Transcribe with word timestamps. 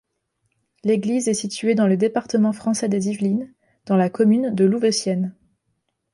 L'église 0.83 1.27
est 1.27 1.35
située 1.35 1.75
dans 1.75 1.85
le 1.85 1.95
département 1.95 2.53
français 2.53 2.89
des 2.89 3.07
Yvelines, 3.09 3.53
dans 3.85 3.97
la 3.97 4.09
commune 4.09 4.55
de 4.55 4.65
Louveciennes. 4.65 5.35